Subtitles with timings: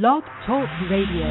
[0.00, 1.28] Blog Talk Radio.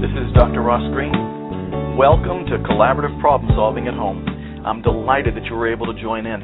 [0.00, 0.62] This is Dr.
[0.62, 1.12] Ross Greene.
[1.98, 4.24] Welcome to Collaborative Problem Solving at Home.
[4.64, 6.40] I'm delighted that you were able to join in.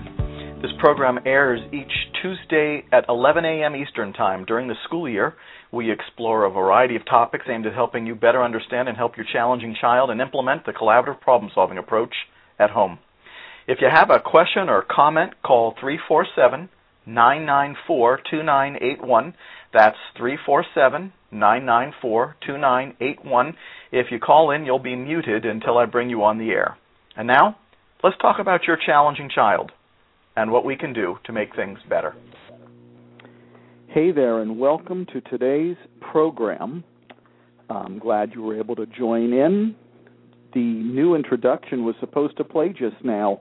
[0.60, 1.90] This program airs each
[2.20, 3.74] Tuesday at 11 a.m.
[3.74, 5.36] Eastern Time during the school year.
[5.72, 9.24] We explore a variety of topics aimed at helping you better understand and help your
[9.32, 12.12] challenging child and implement the collaborative problem solving approach
[12.58, 12.98] at home.
[13.70, 16.68] If you have a question or comment, call 347
[17.06, 19.34] 994 2981.
[19.72, 23.54] That's 347 994 2981.
[23.92, 26.76] If you call in, you'll be muted until I bring you on the air.
[27.16, 27.58] And now,
[28.02, 29.70] let's talk about your challenging child
[30.34, 32.16] and what we can do to make things better.
[33.86, 35.76] Hey there, and welcome to today's
[36.10, 36.82] program.
[37.68, 39.76] I'm glad you were able to join in.
[40.54, 43.38] The new introduction was supposed to play just now,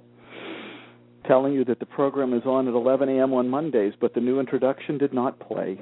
[1.30, 3.34] telling you that the program is on at 11 a.m.
[3.34, 5.80] on Mondays, but the new introduction did not play.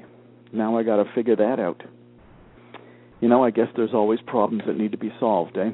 [0.52, 1.82] Now I got to figure that out.
[3.22, 5.70] You know, I guess there's always problems that need to be solved, eh?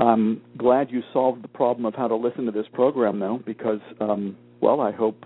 [0.00, 3.78] I'm glad you solved the problem of how to listen to this program, though, because,
[4.00, 5.24] um, well, I hope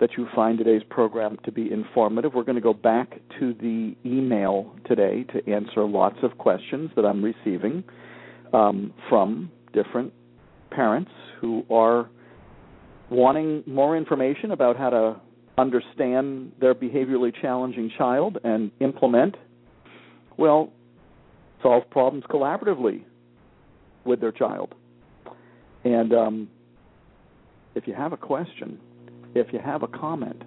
[0.00, 2.34] that you find today's program to be informative.
[2.34, 7.04] We're going to go back to the email today to answer lots of questions that
[7.04, 7.84] I'm receiving
[8.52, 10.12] um, from different
[10.70, 12.08] parents who are
[13.10, 15.20] wanting more information about how to
[15.56, 19.36] understand their behaviorally challenging child and implement,
[20.36, 20.72] well,
[21.62, 23.02] solve problems collaboratively
[24.04, 24.74] with their child.
[25.84, 26.48] And um,
[27.74, 28.78] if you have a question,
[29.34, 30.42] if you have a comment,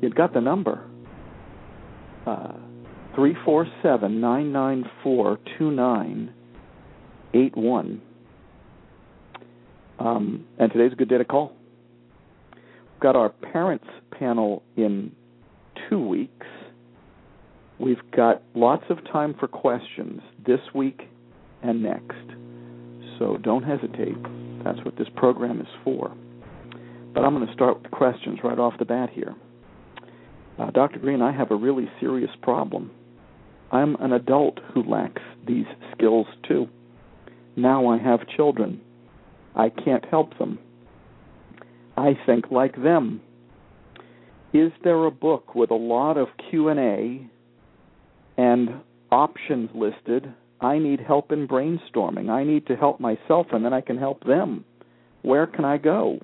[0.00, 0.86] you've got the number.
[2.26, 2.52] Uh,
[3.14, 6.32] three four seven nine nine four two nine
[7.34, 8.02] eight one.
[10.00, 11.52] Um, and today's a good day to call.
[12.54, 13.84] We've got our parents
[14.18, 15.12] panel in
[15.88, 16.46] two weeks.
[17.78, 21.02] We've got lots of time for questions this week
[21.62, 22.16] and next.
[23.18, 24.16] So don't hesitate.
[24.64, 26.14] That's what this program is for.
[27.12, 29.34] But I'm going to start with questions right off the bat here.
[30.58, 30.98] Uh, Dr.
[30.98, 32.90] Greene, I have a really serious problem.
[33.70, 36.68] I'm an adult who lacks these skills too.
[37.56, 38.80] Now I have children.
[39.54, 40.58] I can't help them.
[41.96, 43.20] I think like them.
[44.52, 47.28] Is there a book with a lot of Q&A
[48.36, 48.70] and
[49.12, 50.32] options listed?
[50.60, 52.28] I need help in brainstorming.
[52.30, 54.64] I need to help myself and then I can help them.
[55.22, 56.18] Where can I go?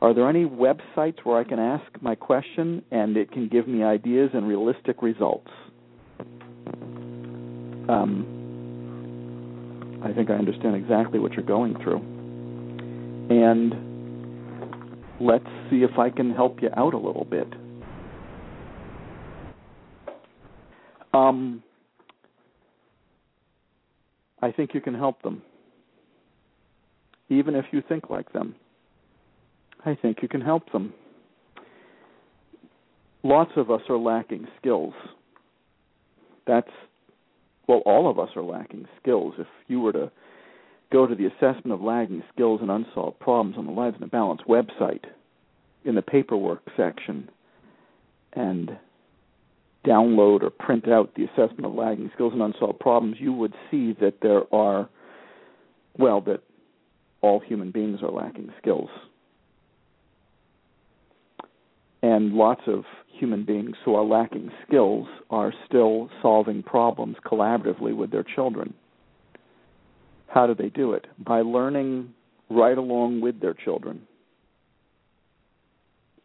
[0.00, 3.82] Are there any websites where I can ask my question and it can give me
[3.82, 5.50] ideas and realistic results?
[7.88, 8.26] Um,
[10.04, 12.17] I think I understand exactly what you're going through.
[13.30, 13.74] And
[15.20, 17.48] let's see if I can help you out a little bit.
[21.12, 21.62] Um,
[24.40, 25.42] I think you can help them,
[27.28, 28.54] even if you think like them.
[29.84, 30.92] I think you can help them.
[33.22, 34.94] Lots of us are lacking skills.
[36.46, 36.70] That's,
[37.66, 39.34] well, all of us are lacking skills.
[39.38, 40.10] If you were to
[40.90, 44.42] go to the assessment of lagging skills and unsolved problems on the Lives in Balance
[44.48, 45.04] website
[45.84, 47.28] in the paperwork section
[48.32, 48.76] and
[49.86, 53.94] download or print out the assessment of lagging skills and unsolved problems, you would see
[54.00, 54.88] that there are,
[55.98, 56.42] well, that
[57.20, 58.90] all human beings are lacking skills
[62.02, 68.10] and lots of human beings who are lacking skills are still solving problems collaboratively with
[68.10, 68.72] their children.
[70.28, 71.06] How do they do it?
[71.18, 72.14] By learning
[72.50, 74.02] right along with their children.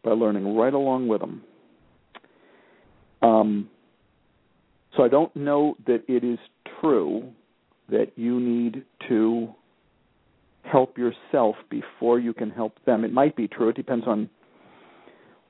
[0.02, 1.42] By learning right along with them.
[3.22, 3.70] Um,
[4.96, 6.38] so I don't know that it is
[6.80, 7.32] true
[7.88, 9.48] that you need to
[10.62, 13.04] help yourself before you can help them.
[13.04, 13.70] It might be true.
[13.70, 14.28] It depends on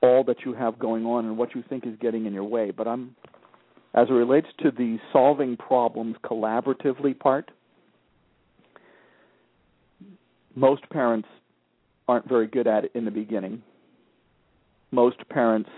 [0.01, 2.71] all that you have going on and what you think is getting in your way.
[2.71, 3.15] But I'm,
[3.93, 7.51] as it relates to the solving problems collaboratively part,
[10.55, 11.27] most parents
[12.07, 13.61] aren't very good at it in the beginning.
[14.91, 15.69] Most parents,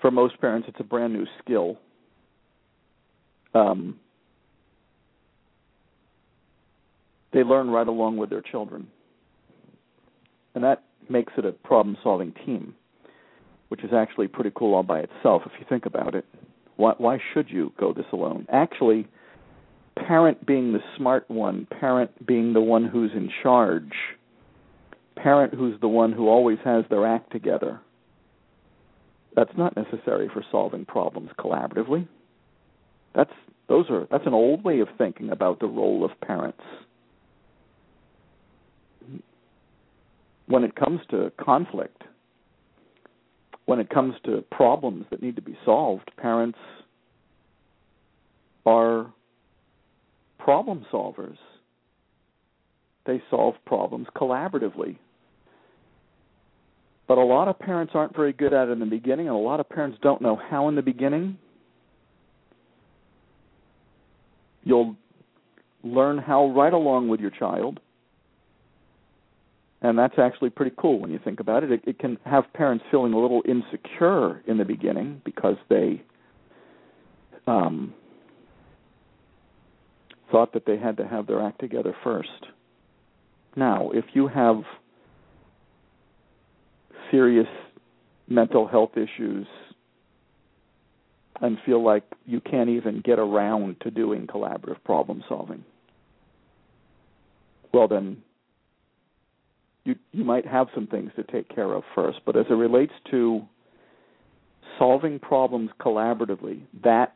[0.00, 1.78] for most parents, it's a brand new skill.
[3.54, 3.98] Um,
[7.32, 8.88] they learn right along with their children.
[10.54, 12.74] And that makes it a problem solving team
[13.68, 16.24] which is actually pretty cool all by itself if you think about it.
[16.76, 18.46] Why, why should you go this alone?
[18.50, 19.08] Actually,
[19.96, 23.92] parent being the smart one, parent being the one who's in charge,
[25.16, 27.80] parent who's the one who always has their act together.
[29.34, 32.08] That's not necessary for solving problems collaboratively.
[33.14, 33.32] That's
[33.68, 36.62] those are that's an old way of thinking about the role of parents.
[40.46, 42.02] When it comes to conflict,
[43.64, 46.58] when it comes to problems that need to be solved, parents
[48.64, 49.12] are
[50.46, 51.38] problem solvers.
[53.04, 54.96] They solve problems collaboratively.
[57.08, 59.40] But a lot of parents aren't very good at it in the beginning, and a
[59.40, 61.36] lot of parents don't know how in the beginning.
[64.62, 64.94] You'll
[65.82, 67.80] learn how right along with your child.
[69.82, 71.72] And that's actually pretty cool when you think about it.
[71.72, 76.02] It, it can have parents feeling a little insecure in the beginning because they
[77.48, 77.94] um,
[80.30, 82.46] thought that they had to have their act together first.
[83.54, 84.62] Now, if you have
[87.10, 87.46] serious
[88.28, 89.46] mental health issues
[91.40, 95.64] and feel like you can't even get around to doing collaborative problem solving,
[97.72, 98.22] well then
[99.84, 102.18] you you might have some things to take care of first.
[102.26, 103.42] But as it relates to
[104.78, 107.14] solving problems collaboratively, that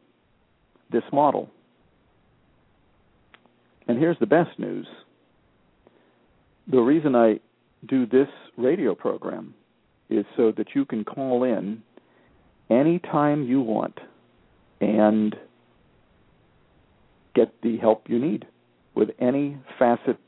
[0.90, 1.48] this model.
[3.86, 4.86] And here's the best news
[6.70, 7.40] the reason I
[7.86, 9.54] do this radio program
[10.10, 11.82] is so that you can call in
[12.70, 13.98] anytime you want
[14.80, 15.34] and
[17.34, 18.46] get the help you need
[18.94, 20.18] with any facet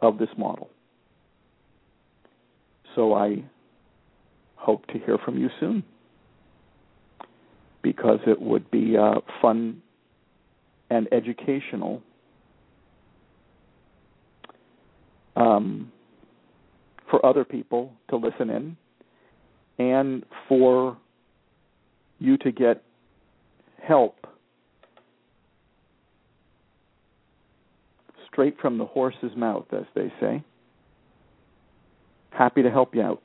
[0.00, 0.70] of this model.
[2.94, 3.44] So I
[4.56, 5.82] hope to hear from you soon
[7.82, 9.82] because it would be uh, fun
[10.90, 12.02] and educational
[15.36, 15.92] um,
[17.10, 18.76] for other people to listen in
[19.78, 20.96] and for
[22.18, 22.82] you to get
[23.82, 24.26] help
[28.34, 30.42] straight from the horse's mouth, as they say.
[32.30, 33.22] Happy to help you out.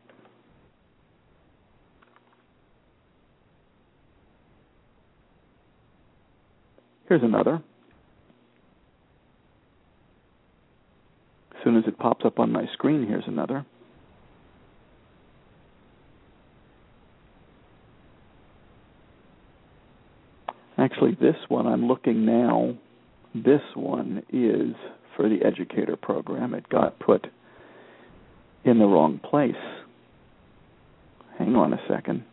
[7.08, 7.60] Here's another.
[11.56, 13.66] As soon as it pops up on my screen, here's another.
[20.78, 22.76] Actually, this one I'm looking now,
[23.34, 24.76] this one is
[25.20, 26.54] for the educator program.
[26.54, 27.28] It got put
[28.64, 29.52] in the wrong place.
[31.38, 32.24] Hang on a second.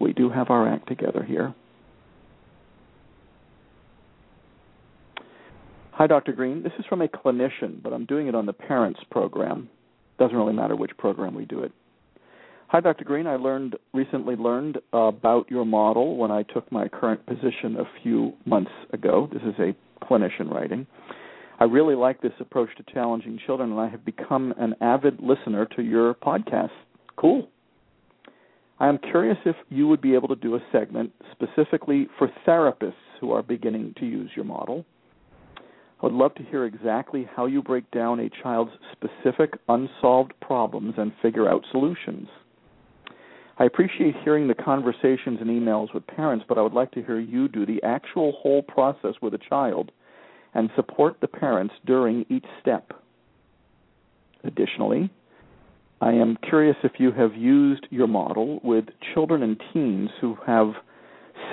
[0.00, 1.54] We do have our act together here.
[5.92, 6.32] Hi, Dr.
[6.32, 6.62] Greene.
[6.62, 9.68] This is from a clinician, but I'm doing it on the parents program.
[10.18, 11.72] Doesn't really matter which program we do it.
[12.68, 13.04] Hi, Dr.
[13.04, 13.26] Greene.
[13.26, 18.32] I learned recently learned about your model when I took my current position a few
[18.46, 19.28] months ago.
[19.30, 20.86] This is a clinician writing.
[21.60, 25.66] I really like this approach to challenging children, and I have become an avid listener
[25.76, 26.70] to your podcast.
[27.16, 27.48] Cool.
[28.80, 32.94] I am curious if you would be able to do a segment specifically for therapists
[33.20, 34.84] who are beginning to use your model.
[35.56, 40.94] I would love to hear exactly how you break down a child's specific unsolved problems
[40.98, 42.28] and figure out solutions.
[43.58, 47.20] I appreciate hearing the conversations and emails with parents, but I would like to hear
[47.20, 49.92] you do the actual whole process with a child
[50.54, 52.92] and support the parents during each step.
[54.44, 55.10] Additionally,
[56.00, 58.84] I am curious if you have used your model with
[59.14, 60.72] children and teens who have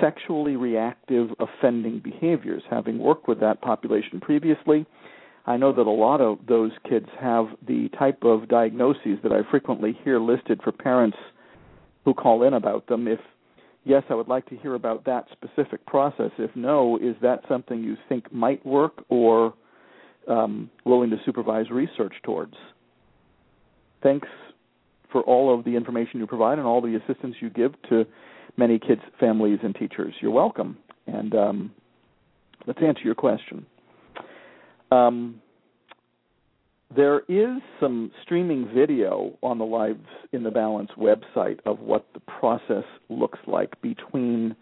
[0.00, 2.62] sexually reactive offending behaviors.
[2.70, 4.86] Having worked with that population previously,
[5.46, 9.48] I know that a lot of those kids have the type of diagnoses that I
[9.50, 11.16] frequently hear listed for parents
[12.04, 13.08] who call in about them.
[13.08, 13.20] If
[13.84, 16.30] yes, I would like to hear about that specific process.
[16.38, 19.54] If no, is that something you think might work or
[20.28, 22.54] um, willing to supervise research towards?
[24.02, 24.28] Thanks
[25.10, 28.06] for all of the information you provide and all the assistance you give to
[28.56, 30.14] many kids, families, and teachers.
[30.20, 30.78] You're welcome.
[31.06, 31.70] And um,
[32.66, 33.66] let's answer your question.
[34.90, 35.41] Um,
[36.94, 42.20] there is some streaming video on the Lives in the Balance website of what the
[42.20, 44.54] process looks like between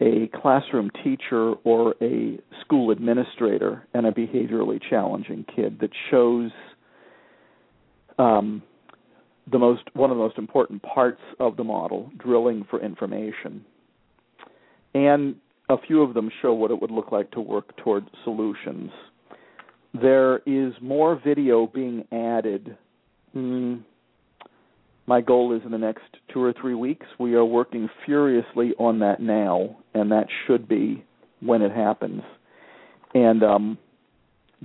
[0.00, 6.50] a classroom teacher or a school administrator and a behaviorally challenging kid that shows
[8.18, 8.62] um,
[9.50, 13.64] the most one of the most important parts of the model, drilling for information.
[14.94, 15.36] And
[15.68, 18.90] a few of them show what it would look like to work toward solutions.
[20.00, 22.76] There is more video being added.
[23.34, 23.84] Mm,
[25.06, 27.06] my goal is in the next two or three weeks.
[27.20, 31.04] We are working furiously on that now, and that should be
[31.40, 32.22] when it happens.
[33.14, 33.78] And um,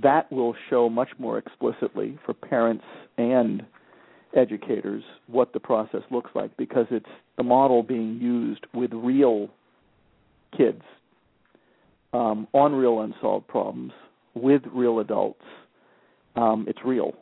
[0.02, 2.84] that will show much more explicitly for parents
[3.16, 3.62] and
[4.34, 7.06] educators what the process looks like because it's
[7.36, 9.48] the model being used with real
[10.56, 10.82] kids
[12.12, 13.92] um, on real unsolved problems
[14.34, 15.42] with real adults.
[16.36, 17.12] Um, it's real.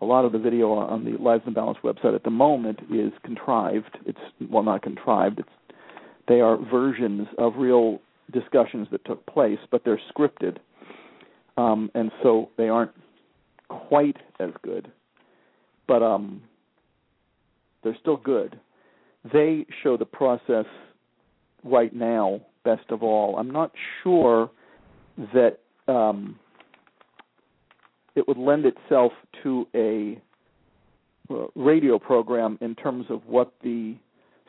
[0.00, 3.12] A lot of the video on the Lives in Balance website at the moment is
[3.24, 3.98] contrived.
[4.04, 4.18] It's
[4.50, 5.38] well, not contrived.
[5.38, 5.48] It's
[6.28, 8.00] they are versions of real
[8.32, 10.58] discussions that took place, but they're scripted,
[11.56, 12.92] um, and so they aren't
[13.68, 14.90] quite as good
[15.86, 16.42] but um,
[17.82, 18.58] they're still good.
[19.30, 20.64] They show the process
[21.64, 23.36] right now best of all.
[23.36, 24.50] I'm not sure
[25.34, 26.38] that um,
[28.14, 30.20] it would lend itself to a
[31.30, 33.94] uh, radio program in terms of what the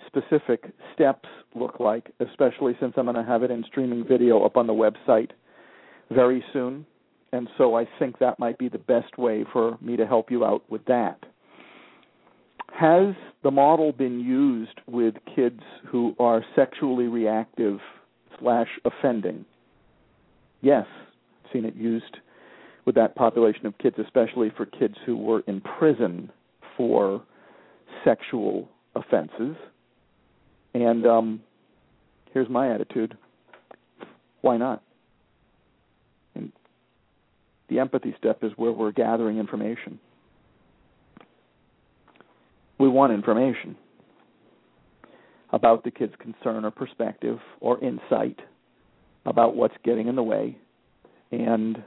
[0.08, 4.58] specific steps look like, especially since I'm going to have it in streaming video up
[4.58, 5.32] on the website
[6.12, 6.86] very soon.
[7.32, 10.46] And so I think that might be the best way for me to help you
[10.46, 11.25] out with that.
[12.72, 17.79] Has the model been used with kids who are sexually reactive
[18.39, 19.46] slash offending?
[20.62, 20.86] Yes,
[21.43, 22.17] I've seen it used
[22.85, 26.31] with that population of kids, especially for kids who were in prison
[26.75, 27.23] for
[28.03, 29.55] sexual offenses.
[30.73, 31.41] And um,
[32.33, 33.17] here's my attitude:
[34.41, 34.83] Why not?
[36.35, 36.51] And
[37.69, 39.99] the empathy step is where we're gathering information
[42.83, 43.77] we want information
[45.51, 48.39] about the kid's concern or perspective or insight
[49.25, 50.57] about what's getting in the way,
[51.31, 51.81] and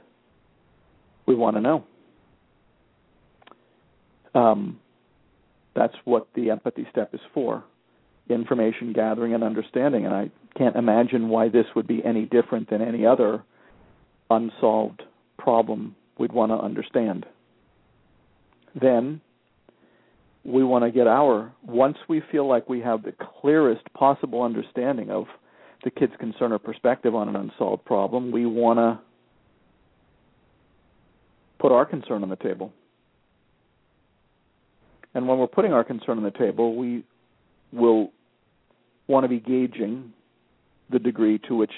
[1.27, 1.83] we want to know.
[4.33, 4.79] Um,
[5.75, 7.63] that's what the empathy step is for
[8.29, 10.05] information gathering and understanding.
[10.05, 13.43] And I can't imagine why this would be any different than any other
[14.29, 15.03] unsolved
[15.37, 17.25] problem we'd want to understand.
[18.79, 19.21] Then
[20.43, 25.09] we want to get our once we feel like we have the clearest possible understanding
[25.09, 25.25] of
[25.83, 28.99] the kid's concern or perspective on an unsolved problem, we want to
[31.59, 32.71] put our concern on the table.
[35.13, 37.03] And when we're putting our concern on the table, we
[37.71, 38.11] will
[39.07, 40.13] want to be gauging
[40.91, 41.71] the degree to which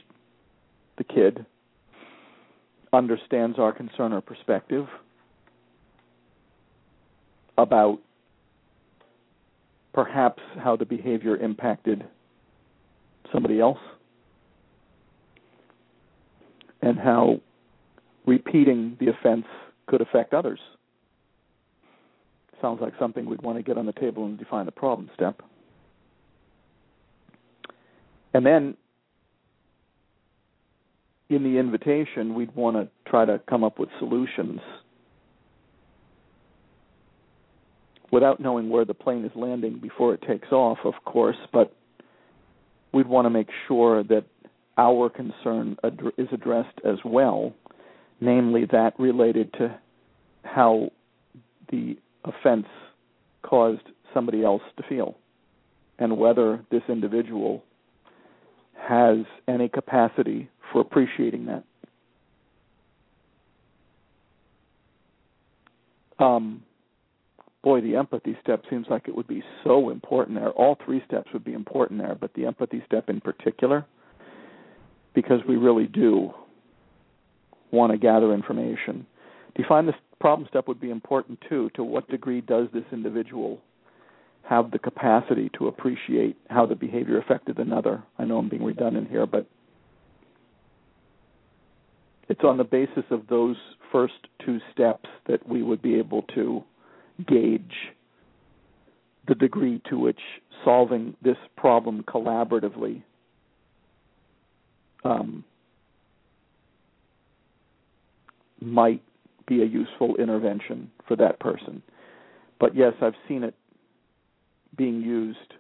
[0.98, 1.46] the kid
[2.92, 4.88] understands our concern or perspective
[7.58, 8.00] about
[9.94, 12.04] perhaps how the behavior impacted
[13.32, 13.80] somebody else
[16.82, 17.40] and how
[18.26, 19.46] repeating the offense
[19.90, 20.60] could affect others.
[22.62, 25.42] Sounds like something we'd want to get on the table and define the problem step.
[28.34, 28.78] And then
[31.30, 34.60] in the invitation, we'd want to try to come up with solutions
[38.12, 41.76] without knowing where the plane is landing before it takes off, of course, but
[42.92, 44.26] we'd want to make sure that
[44.78, 47.54] our concern ad- is addressed as well,
[48.22, 49.80] namely that related to
[50.44, 50.92] how
[51.72, 52.68] the offense
[53.44, 53.82] caused
[54.14, 55.16] somebody else to feel.
[56.00, 57.64] and whether this individual
[58.76, 61.64] has any capacity for appreciating that.
[66.24, 66.64] Um,
[67.64, 70.50] boy, the empathy step seems like it would be so important there.
[70.52, 73.86] All three steps would be important there, but the empathy step in particular,
[75.14, 76.32] because we really do
[77.72, 79.06] want to gather information.
[79.68, 81.70] Find this problem step would be important too?
[81.76, 83.60] To what degree does this individual
[84.44, 88.04] have the capacity to appreciate how the behavior affected another?
[88.18, 89.46] I know I'm being redundant here, but
[92.30, 93.58] it's on the basis of those
[93.92, 94.14] first
[94.46, 96.64] two steps that we would be able to
[97.28, 97.76] gauge
[99.28, 100.20] the degree to which
[100.64, 103.04] solving this problem collaboratively
[105.04, 105.44] um,
[108.62, 109.02] might
[109.48, 111.82] be a useful intervention for that person.
[112.60, 113.56] But yes, I've seen it
[114.78, 115.54] being used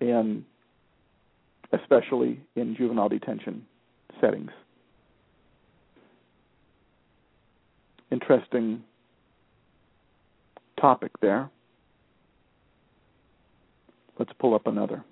[0.00, 0.44] in
[1.72, 3.66] especially in juvenile detention
[4.20, 4.50] settings.
[8.10, 8.82] Interesting
[10.80, 11.50] topic there.
[14.18, 15.04] Let's pull up another.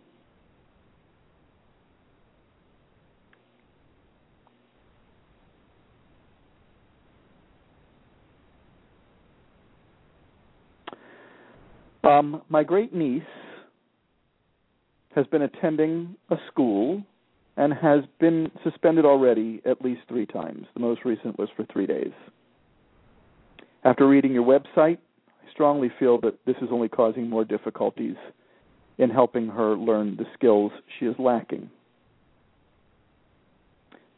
[12.04, 13.22] Um, my great niece
[15.14, 17.02] has been attending a school
[17.56, 20.66] and has been suspended already at least three times.
[20.74, 22.12] The most recent was for three days.
[23.84, 28.16] After reading your website, I strongly feel that this is only causing more difficulties
[28.98, 31.70] in helping her learn the skills she is lacking.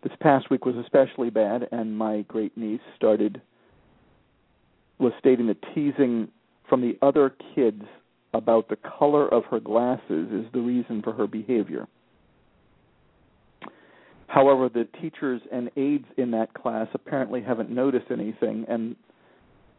[0.03, 3.41] This past week was especially bad, and my great niece started
[4.99, 6.29] was stating that teasing
[6.69, 7.83] from the other kids
[8.35, 11.87] about the color of her glasses is the reason for her behavior.
[14.27, 18.97] However, the teachers and aides in that class apparently haven't noticed anything, and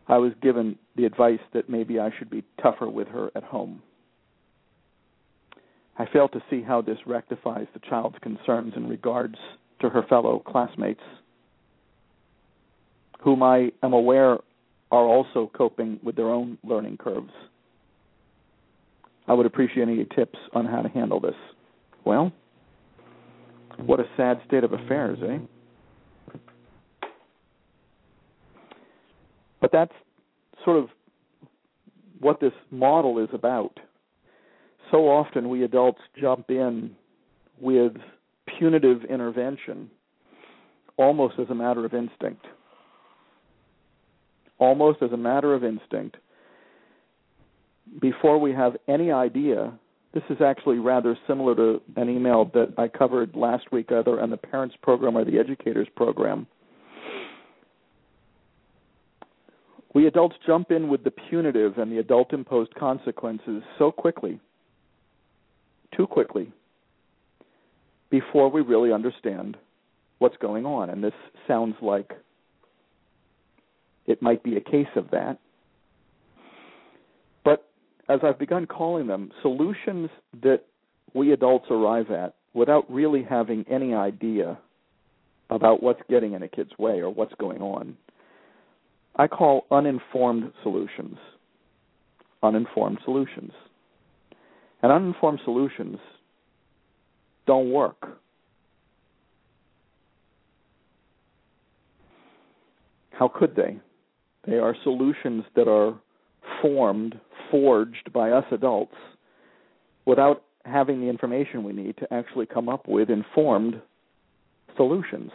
[0.07, 3.81] I was given the advice that maybe I should be tougher with her at home.
[5.99, 9.35] I fail to see how this rectifies the child's concerns in regards
[9.81, 11.01] to her fellow classmates,
[13.21, 14.37] whom I am aware
[14.91, 17.31] are also coping with their own learning curves.
[19.27, 21.35] I would appreciate any tips on how to handle this.
[22.05, 22.31] Well,
[23.85, 26.37] what a sad state of affairs, eh?
[29.59, 29.91] But that's
[30.63, 30.89] sort of
[32.19, 33.79] what this model is about.
[34.91, 36.95] So often we adults jump in
[37.59, 37.93] with
[38.57, 39.89] punitive intervention
[40.95, 42.45] almost as a matter of instinct.
[44.59, 46.17] Almost as a matter of instinct.
[48.01, 49.73] Before we have any idea,
[50.13, 54.29] this is actually rather similar to an email that I covered last week, either on
[54.29, 56.47] the parents program or the educators program
[59.97, 64.39] We adults jump in with the punitive and the adult imposed consequences so quickly,
[65.95, 66.51] too quickly,
[68.11, 69.57] before we really understand
[70.19, 70.91] what's going on.
[70.91, 71.15] And this
[71.47, 72.11] sounds like
[74.07, 75.37] it might be a case of that.
[77.43, 77.67] But
[78.09, 80.09] as I've begun calling them, solutions
[80.41, 80.63] that
[81.13, 84.57] we adults arrive at without really having any idea
[85.49, 87.95] about what's getting in a kid's way or what's going on
[89.17, 91.17] I call uninformed solutions.
[92.43, 93.51] Uninformed solutions.
[94.83, 95.97] And uninformed solutions
[97.47, 98.19] don't work.
[103.09, 103.79] How could they?
[104.47, 105.99] They are solutions that are
[106.61, 107.19] formed,
[107.51, 108.95] forged by us adults
[110.05, 113.81] without having the information we need to actually come up with informed
[114.75, 115.31] solutions.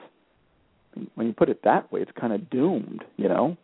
[1.14, 3.56] When you put it that way, it's kind of doomed, you know?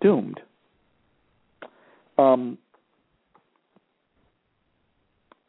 [0.00, 0.40] doomed.
[2.16, 2.58] Um,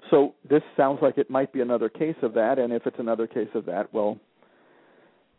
[0.10, 3.28] so this sounds like it might be another case of that, and if it's another
[3.28, 4.18] case of that, well,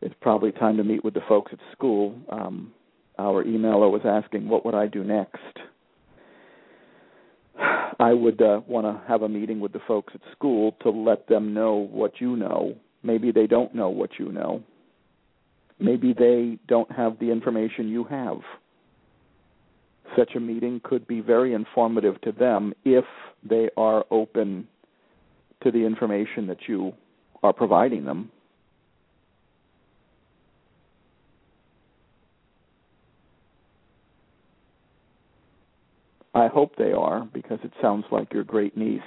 [0.03, 2.15] it's probably time to meet with the folks at school.
[2.31, 2.73] Um,
[3.19, 5.59] our emailer was asking, what would I do next?
[7.59, 11.29] I would uh, want to have a meeting with the folks at school to let
[11.29, 12.75] them know what you know.
[13.03, 14.63] Maybe they don't know what you know.
[15.79, 18.39] Maybe they don't have the information you have
[20.17, 23.05] such a meeting could be very informative to them if
[23.49, 24.67] they are open
[25.63, 26.93] to the information that you
[27.43, 28.31] are providing them.
[36.35, 39.01] I hope they are because it sounds like your great niece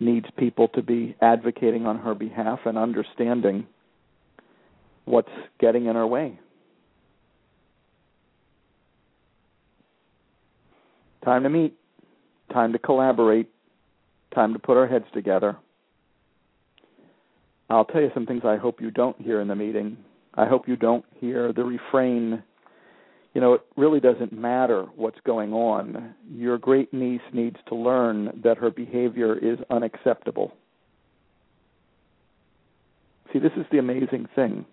[0.00, 3.66] needs people to be advocating on her behalf and understanding
[5.04, 5.28] what's
[5.60, 6.38] getting in her way.
[11.24, 11.74] Time to meet,
[12.52, 13.48] time to collaborate,
[14.34, 15.56] time to put our heads together.
[17.70, 19.96] I'll tell you some things I hope you don't hear in the meeting.
[20.34, 22.42] I hope you don't hear the refrain,
[23.34, 26.14] you know, it really doesn't matter what's going on.
[26.30, 30.52] Your great niece needs to learn that her behavior is unacceptable.
[33.32, 34.66] See, this is the amazing thing.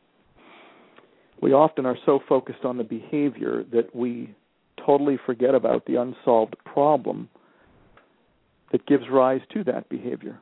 [1.42, 4.36] We often are so focused on the behavior that we
[4.86, 7.30] totally forget about the unsolved problem
[8.74, 10.38] that gives rise to that behavior.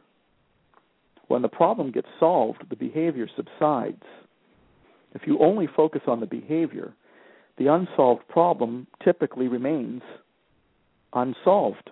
[1.28, 4.04] When the problem gets solved, the behavior subsides.
[5.14, 6.94] If you only focus on the behavior,
[7.58, 10.02] the unsolved problem typically remains
[11.14, 11.90] unsolved.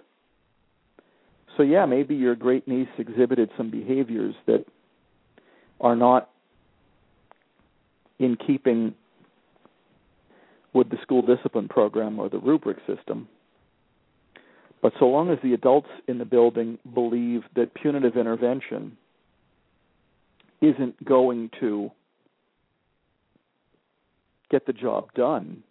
[1.58, 4.66] So, yeah, maybe your great niece exhibited some behaviors that
[5.80, 6.30] are not
[8.20, 8.94] in keeping
[10.74, 13.28] with the school discipline program or the rubric system.
[14.82, 18.98] But so long as the adults in the building believe that punitive intervention
[20.62, 21.90] isn't going to
[24.50, 25.64] get the job done,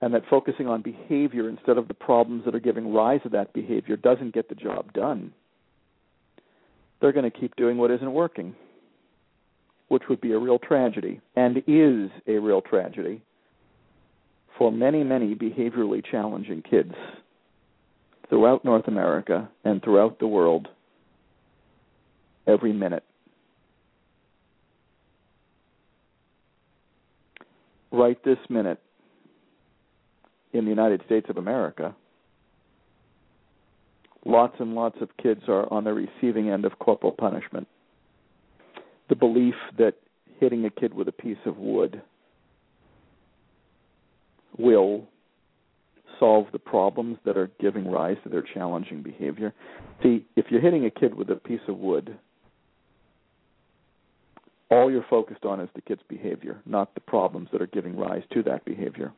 [0.00, 3.52] and that focusing on behavior instead of the problems that are giving rise to that
[3.52, 5.32] behavior doesn't get the job done,
[7.00, 8.54] they're going to keep doing what isn't working
[9.92, 13.20] which would be a real tragedy and is a real tragedy
[14.56, 16.94] for many, many behaviorally challenging kids
[18.30, 20.66] throughout North America and throughout the world
[22.46, 23.04] every minute.
[27.92, 28.80] Right this minute,
[30.52, 31.94] in the United States of America,
[34.24, 37.68] lots and lots of kids are on the receiving end of corporal punishment
[39.12, 39.94] the belief that
[40.40, 42.00] hitting a kid with a piece of wood
[44.58, 45.06] will
[46.18, 49.52] solve the problems that are giving rise to their challenging behavior.
[50.02, 52.16] See, if you're hitting a kid with a piece of wood,
[54.72, 58.22] all you're focused on is the kid's behavior, not the problems that are giving rise
[58.32, 59.12] to that behavior.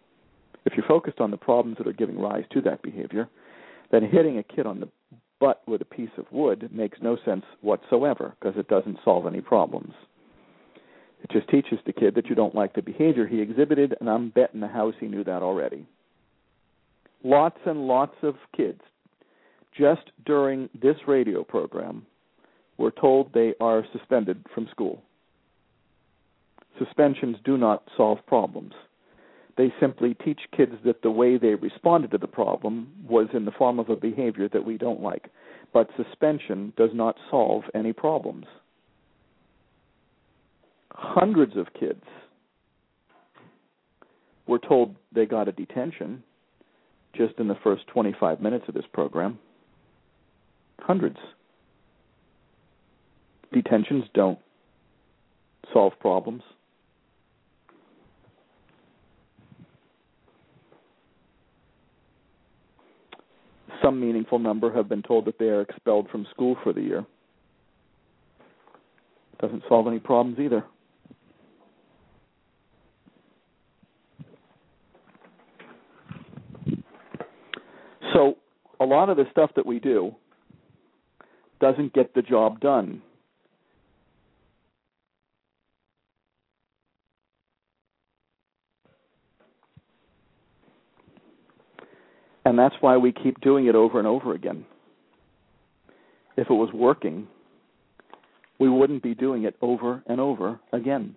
[0.67, 3.29] If you're focused on the problems that are giving rise to that behavior,
[3.93, 4.89] then hitting a kid on the
[5.41, 9.41] butt with a piece of wood makes no sense whatsoever because it doesn't solve any
[9.41, 9.93] problems.
[11.23, 14.31] It just teaches the kid that you don't like the behavior he exhibited, and I'm
[14.31, 15.87] betting the house he knew that already.
[17.23, 18.81] Lots and lots of kids,
[19.77, 22.07] just during this radio program,
[22.77, 25.03] were told they are suspended from school.
[26.79, 28.73] Suspensions do not solve problems.
[29.57, 33.53] They simply teach kids that the way they responded to the problem was in the
[33.53, 35.31] form of a behavior that we don't like.
[35.73, 38.47] But suspension does not solve any problems.
[40.91, 42.03] Hundreds of kids
[44.47, 46.23] were told they got a detention
[47.15, 49.39] just in the first 25 minutes of this program.
[50.81, 51.19] Hundreds.
[53.53, 54.39] Detentions don't
[55.73, 56.43] solve problems.
[63.85, 67.05] Some meaningful number have been told that they are expelled from school for the year.
[69.41, 70.65] Doesn't solve any problems either.
[78.15, 78.37] So,
[78.81, 80.15] a lot of the stuff that we do
[81.61, 83.03] doesn't get the job done.
[92.45, 94.67] And that's why we keep doing it over and over again.
[96.37, 97.27] If it was working,
[98.59, 101.15] we wouldn't be doing it over and over again.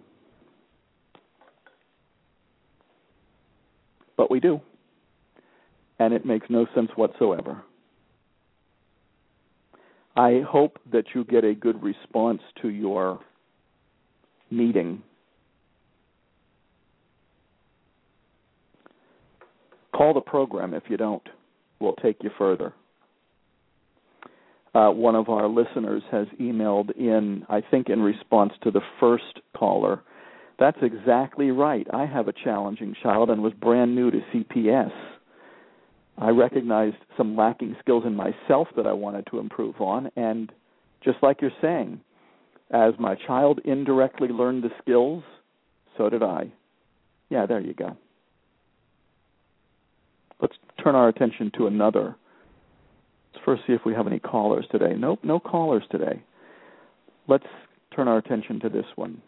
[4.16, 4.62] But we do.
[6.00, 7.64] And it makes no sense whatsoever.
[10.16, 13.20] I hope that you get a good response to your
[14.50, 15.04] meeting
[19.98, 21.28] Call the program if you don't.
[21.80, 22.72] We'll take you further.
[24.76, 29.42] Uh, one of our listeners has emailed in, I think, in response to the first
[29.58, 30.04] caller.
[30.60, 31.88] That's exactly right.
[31.92, 34.92] I have a challenging child and was brand new to CPS.
[36.20, 40.52] I recognized some lacking skills in myself that I wanted to improve on, and
[41.04, 42.02] just like you're saying,
[42.70, 45.24] as my child indirectly learned the skills,
[45.98, 46.52] so did I.
[47.30, 47.98] Yeah, there you go
[50.84, 52.16] turn our attention to another.
[53.34, 54.94] Let's first see if we have any callers today.
[54.98, 56.22] Nope, no callers today.
[57.28, 57.46] Let's
[57.96, 59.22] turn our attention to this one.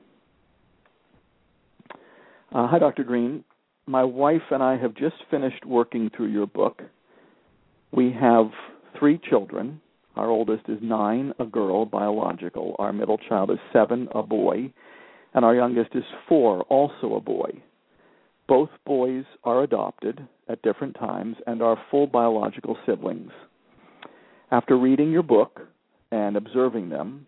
[2.52, 3.04] Uh, hi, Dr.
[3.04, 3.44] Greene.
[3.86, 6.82] My wife and I have just finished working through your book.
[7.92, 8.52] We have
[8.98, 9.82] three children.
[10.16, 12.76] Our oldest is nine, a girl, biological.
[12.80, 14.72] Our middle child is seven, a boy.
[15.34, 17.52] And our youngest is four, also a boy.
[18.50, 23.32] Both boys are adopted at different times and are full biological siblings.
[24.50, 25.62] After reading your book
[26.12, 27.28] and observing them,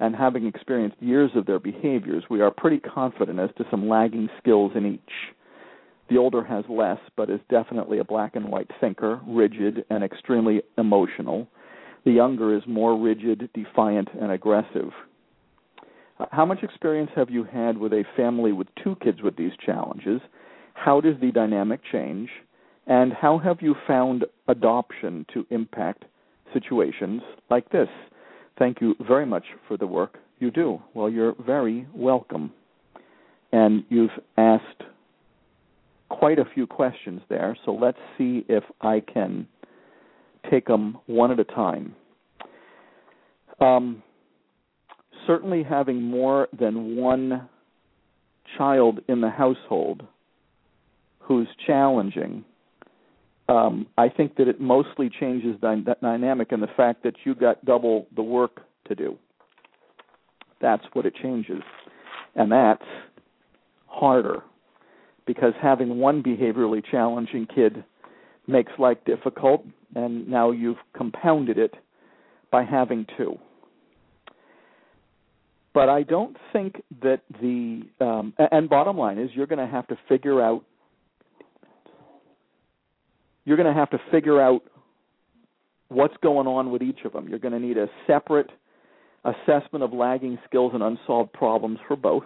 [0.00, 4.30] and having experienced years of their behaviors, we are pretty confident as to some lagging
[4.38, 5.34] skills in each.
[6.08, 10.62] The older has less, but is definitely a black and white thinker, rigid, and extremely
[10.78, 11.46] emotional.
[12.06, 14.92] The younger is more rigid, defiant, and aggressive.
[16.30, 20.22] How much experience have you had with a family with two kids with these challenges?
[20.74, 22.28] How does the dynamic change?
[22.86, 26.04] And how have you found adoption to impact
[26.52, 27.88] situations like this?
[28.58, 30.80] Thank you very much for the work you do.
[30.92, 32.52] Well, you're very welcome.
[33.52, 34.82] And you've asked
[36.10, 39.46] quite a few questions there, so let's see if I can
[40.50, 41.94] take them one at a time.
[43.60, 44.02] Um,
[45.26, 47.48] certainly, having more than one
[48.58, 50.02] child in the household
[51.24, 52.44] who's challenging,
[53.48, 57.64] um, I think that it mostly changes that dynamic and the fact that you got
[57.64, 59.18] double the work to do.
[60.60, 61.62] That's what it changes.
[62.34, 62.84] And that's
[63.86, 64.42] harder
[65.26, 67.84] because having one behaviorally challenging kid
[68.46, 71.74] makes life difficult, and now you've compounded it
[72.50, 73.38] by having two.
[75.72, 79.88] But I don't think that the um, and bottom line is you're going to have
[79.88, 80.64] to figure out
[83.44, 84.62] you're going to have to figure out
[85.88, 87.28] what's going on with each of them.
[87.28, 88.50] You're going to need a separate
[89.24, 92.24] assessment of lagging skills and unsolved problems for both.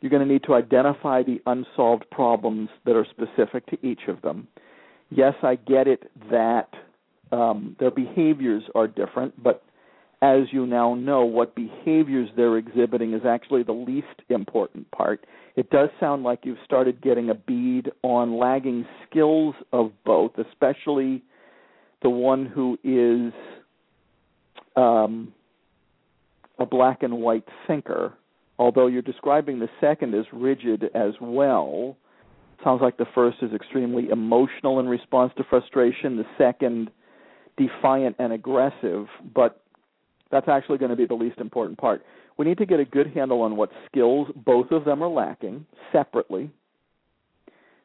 [0.00, 4.20] You're going to need to identify the unsolved problems that are specific to each of
[4.22, 4.48] them.
[5.10, 6.70] Yes, I get it that
[7.30, 9.62] um, their behaviors are different, but
[10.22, 15.26] as you now know, what behaviors they're exhibiting is actually the least important part.
[15.56, 21.22] It does sound like you've started getting a bead on lagging skills of both, especially
[22.02, 23.32] the one who is
[24.76, 25.32] um,
[26.58, 28.14] a black and white thinker
[28.58, 31.96] although you're describing the second as rigid as well.
[32.62, 36.90] Sounds like the first is extremely emotional in response to frustration, the second
[37.56, 39.61] defiant and aggressive, but
[40.32, 42.02] that's actually going to be the least important part.
[42.38, 45.66] We need to get a good handle on what skills both of them are lacking
[45.92, 46.50] separately.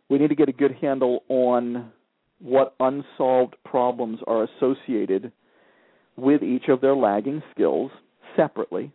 [0.09, 1.91] We need to get a good handle on
[2.39, 5.31] what unsolved problems are associated
[6.15, 7.91] with each of their lagging skills
[8.35, 8.93] separately.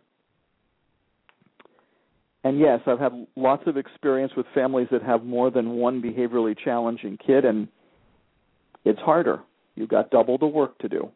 [2.43, 6.57] And yes, I've had lots of experience with families that have more than one behaviorally
[6.61, 7.67] challenging kid, and
[8.83, 9.39] it's harder.
[9.75, 11.09] You've got double the work to do.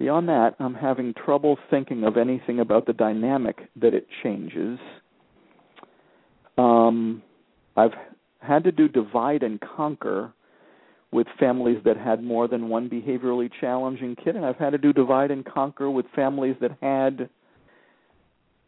[0.00, 4.78] Beyond that, I'm having trouble thinking of anything about the dynamic that it changes.
[6.56, 7.22] Um,
[7.76, 7.92] I've
[8.38, 10.32] had to do divide and conquer
[11.12, 14.94] with families that had more than one behaviorally challenging kid, and I've had to do
[14.94, 17.28] divide and conquer with families that had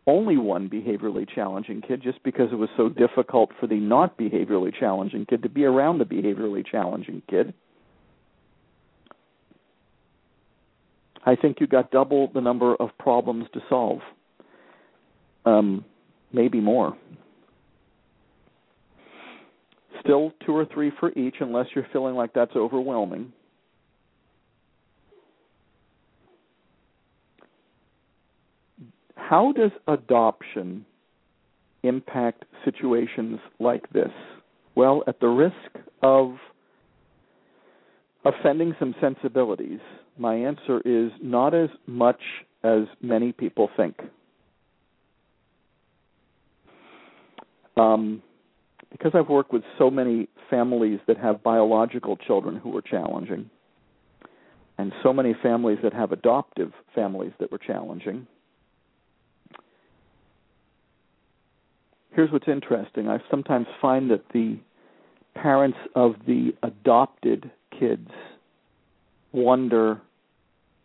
[0.07, 4.79] only one behaviorally challenging kid just because it was so difficult for the not behaviorally
[4.79, 7.55] challenging kid to be around the behaviorally challenging kid.
[11.25, 14.01] I think you got double the number of problems to solve.
[15.45, 15.85] Um,
[16.33, 16.97] maybe more.
[20.01, 23.33] Still two or three for each, unless you're feeling like that's overwhelming.
[29.15, 30.85] How does adoption
[31.85, 34.11] impact situations like this?
[34.75, 35.55] Well, at the risk
[36.03, 36.35] of
[38.25, 39.81] offending some sensibilities,
[40.19, 42.21] my answer is not as much
[42.63, 43.97] as many people think.
[47.77, 48.23] Um,
[48.91, 53.49] because I've worked with so many families that have biological children who were challenging,
[54.79, 58.27] and so many families that have adoptive families that were challenging,
[62.15, 63.09] here's what's interesting.
[63.09, 64.59] I sometimes find that the
[65.35, 68.11] parents of the adopted kids
[69.33, 70.01] wonder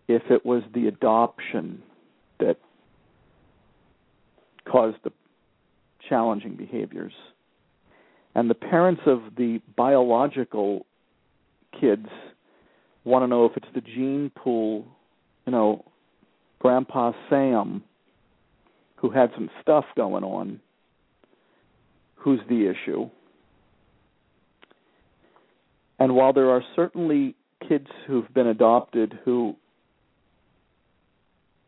[0.08, 1.82] if it was the adoption
[2.40, 2.58] that
[4.66, 5.12] caused the
[6.08, 7.14] challenging behaviors.
[8.36, 10.86] and the parents of the biological
[11.82, 12.08] kids
[13.04, 14.86] want to know if it's the gene pool,
[15.48, 15.84] you know,
[16.60, 17.84] Grandpa Sam,
[18.98, 20.60] who had some stuff going on,
[22.16, 23.10] who's the issue.
[25.98, 27.36] And while there are certainly
[27.68, 29.56] kids who've been adopted who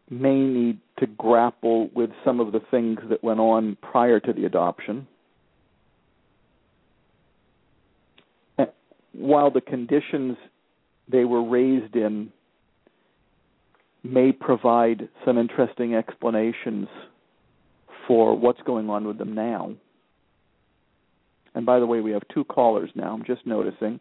[0.09, 4.45] may need to grapple with some of the things that went on prior to the
[4.45, 5.07] adoption,
[9.13, 10.37] while the conditions
[11.07, 12.31] they were raised in
[14.03, 16.87] may provide some interesting explanations
[18.07, 19.73] for what's going on with them now.
[21.53, 23.13] And by the way, we have two callers now.
[23.13, 23.99] I'm just noticing.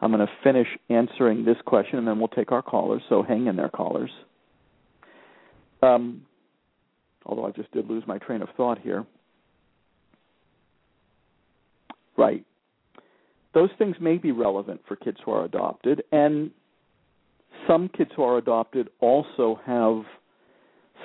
[0.00, 3.02] I'm going to finish answering this question and then we'll take our callers.
[3.08, 4.10] So hang in there, callers.
[5.82, 6.22] Um,
[7.24, 9.06] although I just did lose my train of thought here.
[12.16, 12.44] Right.
[13.52, 16.50] Those things may be relevant for kids who are adopted, and
[17.66, 20.02] some kids who are adopted also have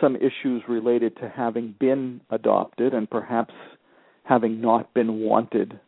[0.01, 3.53] some issues related to having been adopted and perhaps
[4.23, 5.79] having not been wanted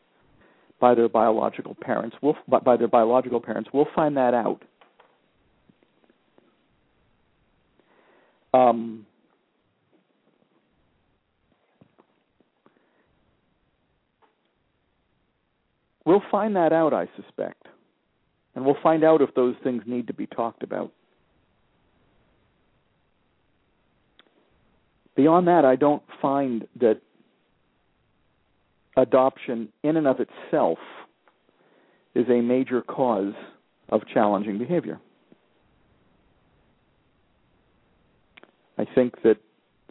[0.80, 2.16] by their biological parents.
[2.22, 4.62] We'll, by their biological parents, we'll find that out.
[8.54, 9.06] Um,
[16.06, 17.68] we'll find that out, I suspect,
[18.56, 20.92] and we'll find out if those things need to be talked about.
[25.16, 27.02] Beyond that, I don't find that
[28.98, 30.80] adoption in and of itself
[32.16, 33.34] is a major cause
[33.90, 35.00] of challenging behavior.
[38.78, 39.38] I think that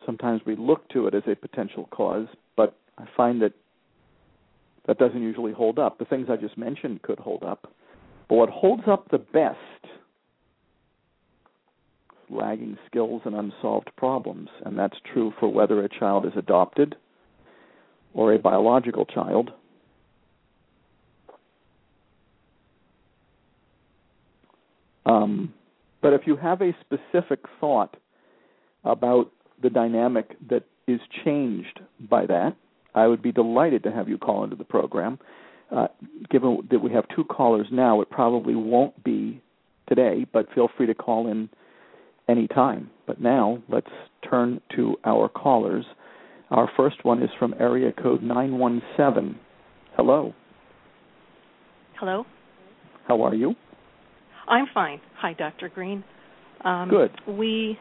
[0.05, 3.53] sometimes we look to it as a potential cause, but I find that
[4.87, 5.99] that doesn't usually hold up.
[5.99, 7.73] The things I just mentioned could hold up.
[8.29, 9.57] But what holds up the best
[12.29, 16.97] lagging skills and unsolved problems, and that's true for whether a child is adopted
[18.17, 19.53] or a biological child.
[25.05, 25.55] Um,
[26.03, 27.97] but if you have a specific thought
[28.85, 29.31] about
[29.63, 32.57] the dynamic that is changed by that,
[32.95, 35.19] I would be delighted to have you call into the program.
[35.71, 35.89] Uh,
[36.31, 39.43] given that we have two callers now, it probably won't be
[39.89, 41.49] today, but feel free to call in
[42.29, 42.91] any time.
[43.07, 43.91] But now let's
[44.29, 45.85] turn to our callers.
[46.51, 49.39] Our first one is from area code 917.
[49.97, 50.33] Hello.
[51.99, 52.25] Hello.
[53.09, 53.55] How are you?
[54.49, 55.01] I'm fine.
[55.19, 55.69] Hi, Dr.
[55.69, 56.05] Greene.
[56.65, 57.11] Um, Good.
[57.27, 57.79] We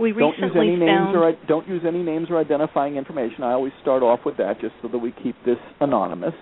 [0.00, 3.44] we don't recently use any found names or don't use any names or identifying information.
[3.44, 6.34] I always start off with that just so that we keep this anonymous.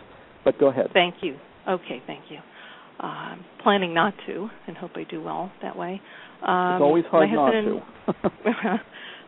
[0.44, 0.86] But go ahead.
[0.92, 1.36] Thank you.
[1.68, 2.38] Okay, thank you.
[3.00, 6.00] Uh, I'm planning not to, and hope I do well that way.
[6.46, 7.80] Um, it's always hard not to.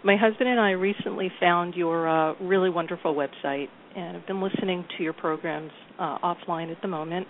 [0.05, 4.85] my husband and I recently found your uh, really wonderful website, and have been listening
[4.97, 7.27] to your programs uh, offline at the moment.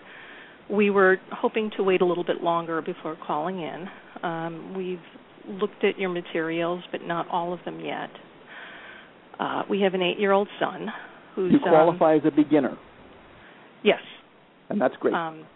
[0.70, 3.86] We were hoping to wait a little bit longer before calling in.
[4.22, 4.98] Um, we've
[5.48, 8.10] looked at your materials, but not all of them yet.
[9.38, 10.88] Uh, we have an eight-year-old son
[11.34, 12.76] who's you qualify um, as a beginner,
[13.82, 14.00] yes,
[14.68, 15.14] and that's great.
[15.14, 15.46] um,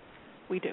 [0.48, 0.70] we do.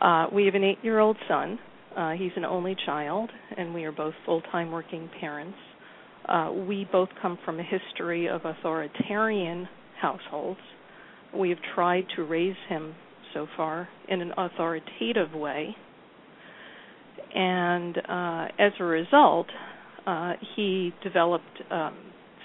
[0.00, 1.58] Uh, we have an eight-year-old son.
[1.96, 5.56] Uh, he's an only child, and we are both full-time working parents.
[6.28, 9.68] Uh, we both come from a history of authoritarian
[10.00, 10.60] households.
[11.34, 12.94] We have tried to raise him
[13.34, 15.76] so far in an authoritative way,
[17.34, 19.46] and uh, as a result,
[20.06, 21.96] uh, he developed um,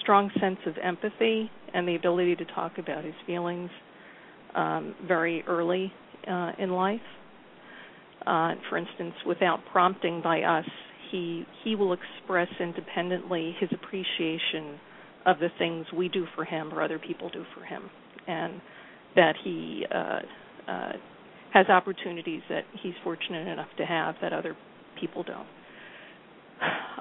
[0.01, 3.69] strong sense of empathy and the ability to talk about his feelings
[4.55, 5.91] um, very early
[6.29, 6.99] uh, in life.
[8.25, 10.65] Uh, for instance, without prompting by us,
[11.11, 14.79] he he will express independently his appreciation
[15.25, 17.83] of the things we do for him or other people do for him,
[18.27, 18.61] and
[19.15, 20.19] that he uh,
[20.67, 20.91] uh,
[21.53, 24.55] has opportunities that he's fortunate enough to have that other
[24.99, 25.47] people don't.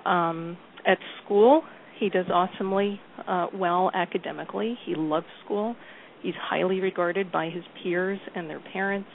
[0.06, 0.56] Um,
[0.86, 1.62] at school,
[1.98, 4.78] he does awesomely uh, well academically.
[4.86, 5.76] He loves school.
[6.22, 9.08] He's highly regarded by his peers and their parents.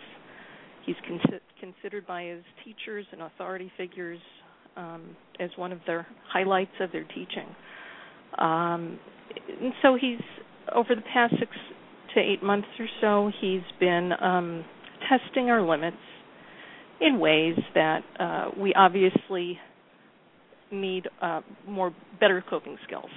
[0.85, 1.19] He's con-
[1.59, 4.19] considered by his teachers and authority figures
[4.75, 7.47] um, as one of their highlights of their teaching.
[8.37, 8.99] Um,
[9.61, 10.19] and so he's
[10.73, 11.51] over the past six
[12.15, 14.65] to eight months or so, he's been um,
[15.09, 15.97] testing our limits
[17.01, 19.59] in ways that uh, we obviously
[20.71, 23.09] need uh, more better coping skills.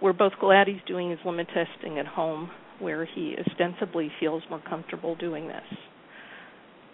[0.00, 2.50] We're both glad he's doing his limit testing at home.
[2.80, 5.64] where he ostensibly feels more comfortable doing this.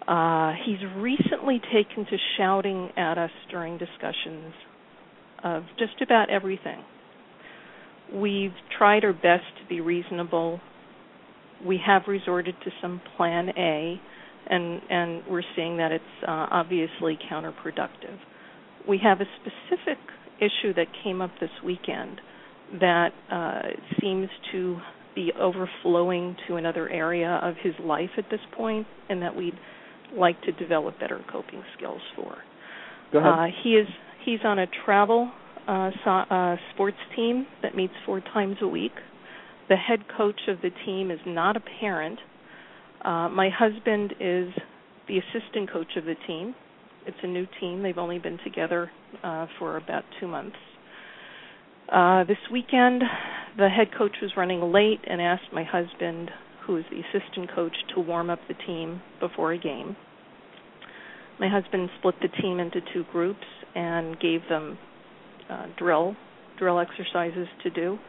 [0.07, 4.53] Uh, he's recently taken to shouting at us during discussions
[5.43, 6.83] of just about everything.
[8.13, 10.59] We've tried our best to be reasonable.
[11.65, 13.99] We have resorted to some plan A,
[14.47, 18.19] and, and we're seeing that it's uh, obviously counterproductive.
[18.87, 19.97] We have a specific
[20.37, 22.21] issue that came up this weekend
[22.79, 23.61] that uh,
[23.99, 24.77] seems to
[25.15, 29.53] be overflowing to another area of his life at this point, and that we'd
[30.13, 32.37] like to develop better coping skills for.
[33.11, 33.31] Go ahead.
[33.31, 33.87] Uh, he is
[34.25, 35.31] he's on a travel
[35.67, 38.91] uh, so, uh, sports team that meets four times a week.
[39.67, 42.19] The head coach of the team is not a parent.
[43.03, 44.49] Uh, my husband is
[45.07, 46.53] the assistant coach of the team.
[47.07, 47.81] It's a new team.
[47.83, 48.91] They've only been together
[49.23, 50.55] uh, for about two months.
[51.91, 53.03] Uh, this weekend,
[53.57, 56.31] the head coach was running late and asked my husband,
[56.65, 59.95] who is the assistant coach, to warm up the team before a game.
[61.39, 63.45] My husband split the team into two groups
[63.75, 64.77] and gave them
[65.49, 66.15] uh, drill
[66.57, 67.99] drill exercises to do,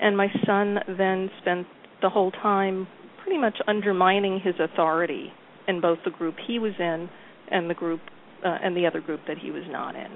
[0.00, 1.66] and my son then spent
[2.02, 2.86] the whole time
[3.22, 5.32] pretty much undermining his authority
[5.66, 7.08] in both the group he was in
[7.50, 8.00] and the group
[8.44, 10.12] uh, and the other group that he was not in.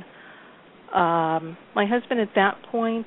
[0.95, 3.07] Um, my husband at that point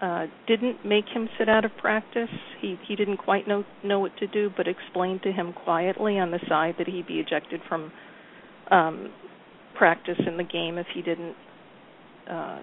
[0.00, 2.28] uh, didn't make him sit out of practice.
[2.60, 6.30] He he didn't quite know know what to do, but explained to him quietly on
[6.30, 7.92] the side that he'd be ejected from
[8.70, 9.12] um,
[9.76, 11.34] practice in the game if he didn't
[12.30, 12.58] uh,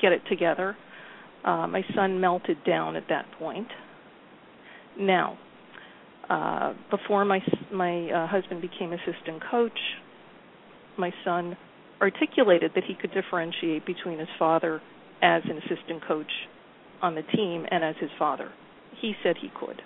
[0.00, 0.76] get it together.
[1.44, 3.68] Uh, my son melted down at that point.
[4.98, 5.38] Now,
[6.28, 7.40] uh, before my
[7.72, 9.78] my uh, husband became assistant coach,
[10.96, 11.56] my son
[12.00, 14.80] articulated that he could differentiate between his father
[15.22, 16.30] as an assistant coach
[17.02, 18.50] on the team and as his father.
[19.00, 19.80] He said he could.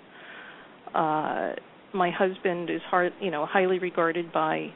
[0.93, 1.53] Uh,
[1.93, 4.71] my husband is hard, you know, highly regarded by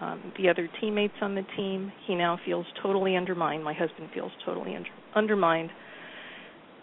[0.00, 1.92] um, the other teammates on the team.
[2.06, 3.64] He now feels totally undermined.
[3.64, 5.70] My husband feels totally under- undermined.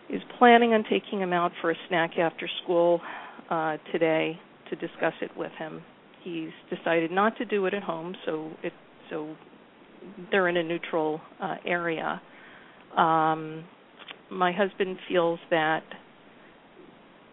[0.10, 3.00] Is planning on taking him out for a snack after school
[3.50, 4.38] uh, today
[4.70, 5.82] to discuss it with him.
[6.24, 8.74] He's decided not to do it at home, so it
[9.10, 9.36] so
[10.32, 12.22] they're in a neutral uh, area.
[12.98, 13.66] Um,
[14.30, 15.84] my husband feels that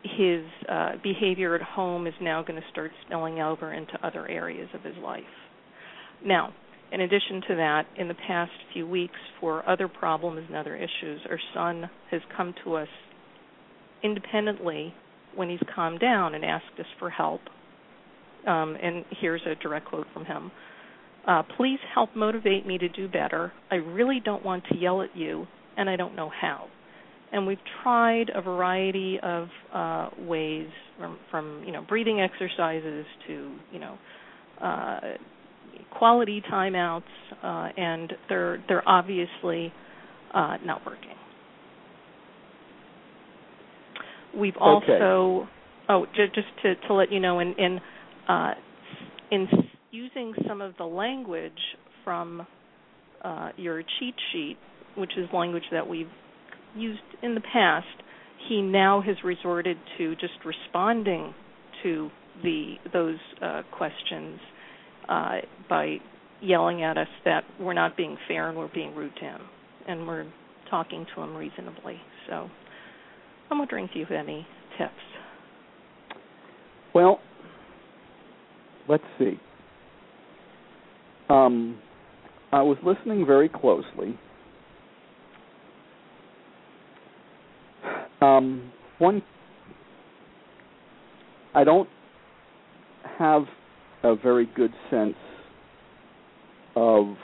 [0.02, 4.68] his uh, behavior at home is now going to start spilling over into other areas
[4.74, 5.22] of his life.
[6.24, 6.52] Now,
[6.92, 11.20] in addition to that, in the past few weeks, for other problems and other issues,
[11.28, 12.88] our son has come to us
[14.02, 14.94] independently
[15.34, 17.40] when he's calmed down and asked us for help.
[18.46, 20.50] Um, and here's a direct quote from him
[21.28, 23.52] uh, Please help motivate me to do better.
[23.70, 26.68] I really don't want to yell at you, and I don't know how.
[27.30, 30.68] And we've tried a variety of uh, ways,
[30.98, 33.98] from, from you know breathing exercises to you know
[34.62, 35.00] uh,
[35.90, 37.02] quality timeouts,
[37.42, 39.70] uh, and they're they're obviously
[40.32, 41.10] uh, not working.
[44.34, 45.50] We've also okay.
[45.90, 47.80] oh j- just to to let you know in in
[48.26, 48.54] uh,
[49.30, 49.46] in
[49.90, 51.52] using some of the language
[52.04, 52.46] from
[53.22, 54.56] uh, your cheat sheet,
[54.96, 56.10] which is language that we've
[56.76, 57.86] used in the past,
[58.48, 61.34] he now has resorted to just responding
[61.82, 62.10] to
[62.42, 64.38] the those uh, questions
[65.08, 65.96] uh, by
[66.40, 69.40] yelling at us that we're not being fair and we're being rude to him,
[69.88, 70.26] and we're
[70.70, 71.96] talking to him reasonably.
[72.28, 72.48] So,
[73.50, 74.46] I'm wondering if you have any
[74.78, 74.92] tips.
[76.94, 77.18] Well,
[78.88, 79.40] let's see.
[81.28, 81.78] Um,
[82.52, 84.18] I was listening very closely.
[88.20, 89.22] Um, one,
[91.54, 91.88] I don't
[93.18, 93.44] have
[94.02, 95.14] a very good sense
[96.74, 97.16] of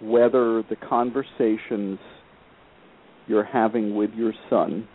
[0.00, 1.98] whether the conversations
[3.26, 4.86] you're having with your son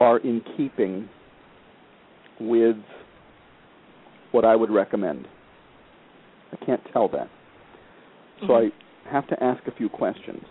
[0.00, 1.08] are in keeping
[2.40, 2.76] with
[4.32, 5.26] what I would recommend.
[6.52, 7.28] I can't tell that.
[8.40, 9.08] So mm-hmm.
[9.08, 10.44] I have to ask a few questions.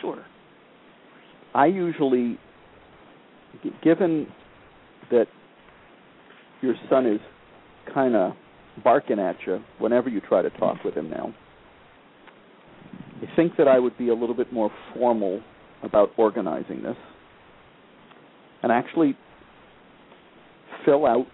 [0.00, 0.24] Sure.
[1.54, 2.38] I usually,
[3.82, 4.26] given
[5.10, 5.26] that
[6.60, 7.20] your son is
[7.92, 8.32] kind of
[8.84, 11.34] barking at you whenever you try to talk with him now,
[13.22, 15.40] I think that I would be a little bit more formal
[15.82, 16.96] about organizing this
[18.62, 19.16] and actually
[20.84, 21.26] fill out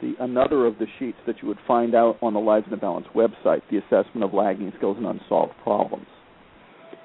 [0.00, 2.76] the another of the sheets that you would find out on the Lives in the
[2.76, 6.06] Balance website, the assessment of lagging skills and unsolved problems.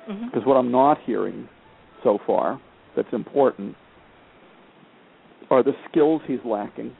[0.10, 0.26] Mm-hmm.
[0.26, 1.48] Because what I'm not hearing
[2.04, 2.62] so far
[2.96, 3.76] that's important
[5.50, 6.96] are the skills he's lacking,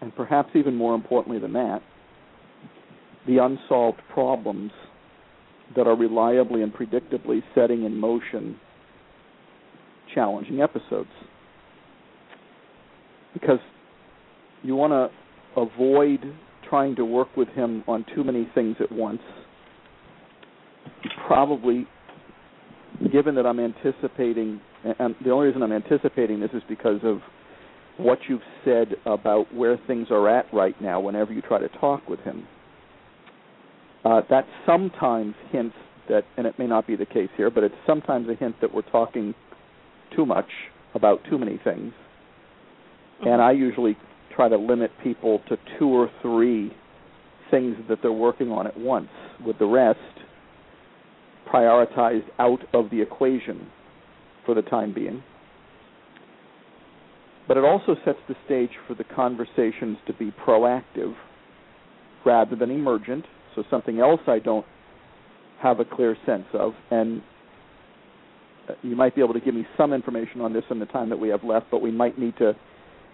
[0.00, 1.80] and perhaps even more importantly than that,
[3.26, 4.72] the unsolved problems
[5.76, 8.58] that are reliably and predictably setting in motion
[10.14, 11.10] challenging episodes.
[13.32, 13.60] Because
[14.62, 16.20] you want to avoid
[16.68, 19.20] trying to work with him on too many things at once.
[21.26, 21.86] Probably,
[23.12, 24.60] given that I'm anticipating,
[24.98, 27.18] and the only reason I'm anticipating this is because of
[27.98, 32.08] what you've said about where things are at right now whenever you try to talk
[32.08, 32.46] with him.
[34.04, 35.76] Uh, that sometimes hints
[36.08, 38.72] that, and it may not be the case here, but it's sometimes a hint that
[38.72, 39.34] we're talking
[40.16, 40.48] too much
[40.94, 41.92] about too many things.
[43.20, 43.28] Mm-hmm.
[43.28, 43.96] And I usually
[44.40, 46.72] try to limit people to two or three
[47.50, 49.10] things that they're working on at once,
[49.44, 49.98] with the rest
[51.52, 53.66] prioritized out of the equation
[54.46, 55.22] for the time being.
[57.48, 61.12] But it also sets the stage for the conversations to be proactive
[62.24, 63.26] rather than emergent.
[63.54, 64.64] So something else I don't
[65.60, 67.20] have a clear sense of, and
[68.70, 71.10] uh, you might be able to give me some information on this in the time
[71.10, 72.54] that we have left, but we might need to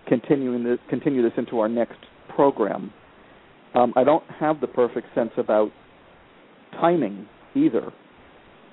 [0.07, 1.99] continue this, continue this into our next
[2.35, 2.93] program.
[3.75, 5.71] Um, I don't have the perfect sense about
[6.73, 7.93] timing either,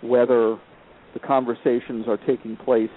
[0.02, 0.58] whether
[1.14, 2.90] the conversations are taking place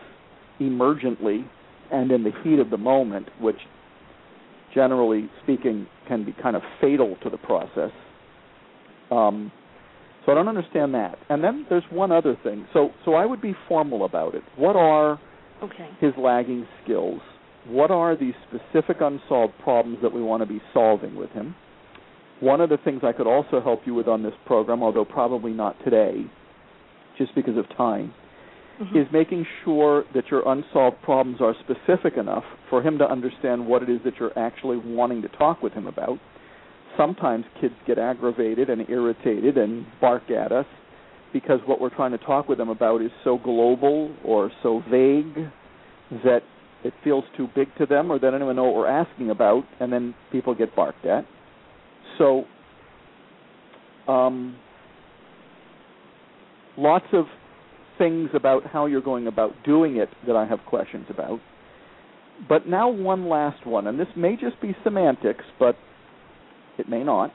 [0.60, 1.46] emergently
[1.92, 3.56] and in the heat of the moment, which
[4.74, 7.90] generally speaking can be kind of fatal to the process.
[9.10, 9.52] Um,
[10.24, 11.16] so I don't understand that.
[11.28, 12.66] And then there's one other thing.
[12.72, 14.42] So so I would be formal about it.
[14.56, 15.20] What are
[15.62, 15.88] okay.
[16.00, 17.20] his lagging skills?
[17.68, 21.54] What are these specific unsolved problems that we want to be solving with him?
[22.40, 25.52] One of the things I could also help you with on this program, although probably
[25.52, 26.26] not today,
[27.16, 28.12] just because of time,
[28.80, 28.96] mm-hmm.
[28.96, 33.82] is making sure that your unsolved problems are specific enough for him to understand what
[33.82, 36.18] it is that you're actually wanting to talk with him about
[36.96, 40.66] sometimes kids get aggravated and irritated and bark at us
[41.32, 45.50] because what we're trying to talk with them about is so global or so vague
[46.24, 46.40] that
[46.86, 49.64] it feels too big to them or they don't even know what we're asking about
[49.80, 51.26] and then people get barked at.
[52.18, 52.44] So
[54.08, 54.56] um,
[56.76, 57.26] lots of
[57.98, 61.40] things about how you're going about doing it that I have questions about.
[62.48, 65.74] But now one last one, and this may just be semantics, but
[66.78, 67.32] it may not.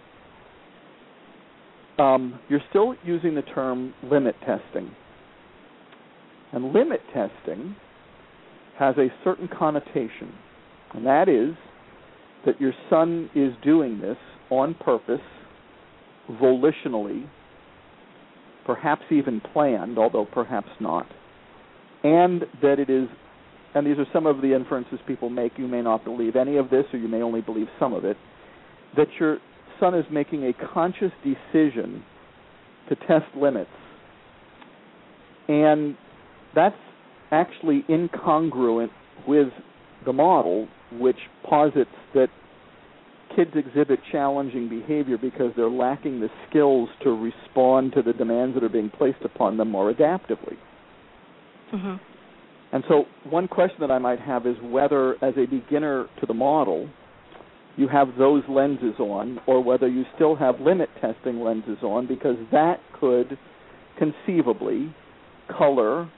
[1.97, 4.91] Um, you're still using the term limit testing.
[6.53, 7.75] And limit testing
[8.81, 10.33] has a certain connotation,
[10.95, 11.55] and that is
[12.47, 14.17] that your son is doing this
[14.49, 15.21] on purpose,
[16.31, 17.29] volitionally,
[18.65, 21.05] perhaps even planned, although perhaps not,
[22.03, 23.07] and that it is,
[23.75, 25.51] and these are some of the inferences people make.
[25.57, 28.17] You may not believe any of this, or you may only believe some of it
[28.97, 29.37] that your
[29.79, 32.03] son is making a conscious decision
[32.89, 33.69] to test limits.
[35.47, 35.95] And
[36.55, 36.75] that's
[37.31, 38.89] actually incongruent
[39.27, 39.49] with
[40.05, 41.17] the model, which
[41.47, 42.27] posits that
[43.35, 48.63] kids exhibit challenging behavior because they're lacking the skills to respond to the demands that
[48.63, 50.57] are being placed upon them more adaptively.
[51.73, 51.95] Mm-hmm.
[52.73, 56.33] And so, one question that I might have is whether, as a beginner to the
[56.33, 56.89] model,
[57.77, 62.35] you have those lenses on, or whether you still have limit testing lenses on, because
[62.51, 63.37] that could
[63.97, 64.93] conceivably
[65.57, 66.09] color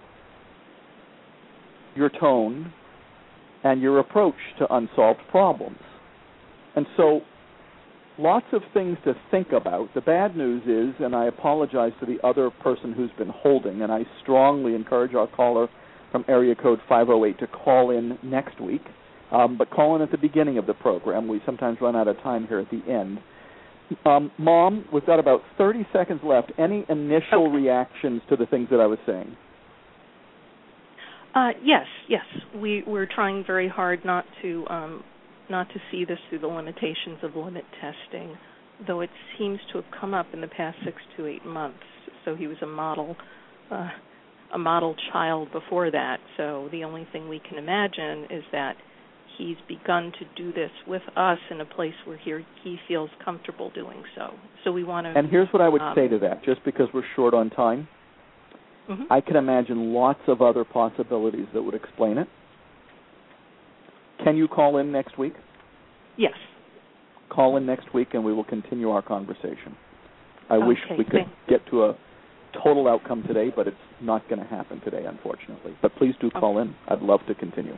[1.95, 2.71] your tone
[3.63, 5.79] and your approach to unsolved problems.
[6.75, 7.21] And so,
[8.17, 9.93] lots of things to think about.
[9.93, 13.91] The bad news is, and I apologize to the other person who's been holding, and
[13.91, 15.67] I strongly encourage our caller
[16.11, 18.83] from area code 508 to call in next week
[19.33, 21.27] um, but call in at the beginning of the program.
[21.27, 23.19] We sometimes run out of time here at the end.
[24.05, 26.51] Um, Mom, we've got about 30 seconds left.
[26.57, 27.55] Any initial okay.
[27.55, 29.35] reactions to the things that I was saying?
[31.35, 32.25] Uh, yes, yes.
[32.55, 35.03] We we're trying very hard not to um,
[35.49, 38.37] not to see this through the limitations of limit testing,
[38.85, 41.79] though it seems to have come up in the past six to eight months.
[42.25, 43.15] So he was a model
[43.71, 43.89] uh,
[44.53, 46.17] a model child before that.
[46.37, 48.75] So the only thing we can imagine is that
[49.37, 53.71] he's begun to do this with us in a place where he, he feels comfortable
[53.71, 54.31] doing so.
[54.63, 55.17] So we want to.
[55.17, 57.87] And here's what I would um, say to that, just because we're short on time.
[58.89, 59.03] Mm-hmm.
[59.11, 62.27] I can imagine lots of other possibilities that would explain it.
[64.23, 65.33] Can you call in next week?
[66.17, 66.33] Yes.
[67.29, 69.75] Call in next week and we will continue our conversation.
[70.49, 71.97] I okay, wish we could get to a
[72.63, 75.75] total outcome today, but it's not going to happen today, unfortunately.
[75.81, 76.75] But please do call in.
[76.87, 77.77] I'd love to continue.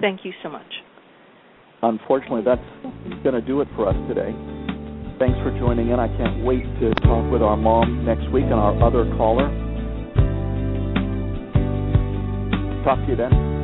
[0.00, 0.66] Thank you so much.
[1.82, 2.60] Unfortunately, that's
[3.22, 4.32] going to do it for us today.
[5.18, 5.98] Thanks for joining in.
[5.98, 9.67] I can't wait to talk with our mom next week and our other caller.
[12.88, 13.57] Fuck you then.